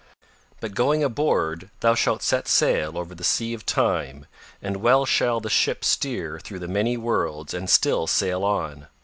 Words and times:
But 0.61 0.73
going 0.73 1.03
aboard 1.03 1.69
thou 1.81 1.93
shalt 1.93 2.23
set 2.23 2.47
sail 2.47 2.97
over 2.97 3.13
the 3.13 3.23
Sea 3.23 3.53
of 3.53 3.67
Time 3.67 4.25
and 4.59 4.77
well 4.77 5.05
shall 5.05 5.39
the 5.39 5.47
ship 5.47 5.85
steer 5.85 6.39
through 6.39 6.57
the 6.57 6.67
many 6.67 6.97
worlds 6.97 7.53
and 7.53 7.69
still 7.69 8.07
sail 8.07 8.43
on. 8.43 8.87